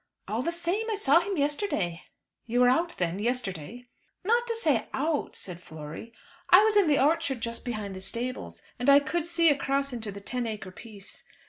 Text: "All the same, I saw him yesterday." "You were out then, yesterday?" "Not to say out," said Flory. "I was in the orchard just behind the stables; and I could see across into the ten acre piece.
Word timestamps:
"All 0.27 0.41
the 0.41 0.51
same, 0.51 0.89
I 0.89 0.95
saw 0.95 1.19
him 1.19 1.37
yesterday." 1.37 2.05
"You 2.47 2.61
were 2.61 2.69
out 2.69 2.97
then, 2.97 3.19
yesterday?" 3.19 3.85
"Not 4.23 4.47
to 4.47 4.55
say 4.55 4.87
out," 4.95 5.35
said 5.35 5.61
Flory. 5.61 6.11
"I 6.49 6.63
was 6.63 6.75
in 6.75 6.87
the 6.87 6.97
orchard 6.97 7.39
just 7.39 7.63
behind 7.63 7.95
the 7.95 8.01
stables; 8.01 8.63
and 8.79 8.89
I 8.89 8.99
could 8.99 9.27
see 9.27 9.51
across 9.51 9.93
into 9.93 10.11
the 10.11 10.19
ten 10.19 10.47
acre 10.47 10.71
piece. 10.71 11.23